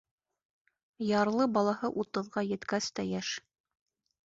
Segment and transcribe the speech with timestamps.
[1.09, 3.33] Ярлы балаһы утыҙға еткәс тә йәш.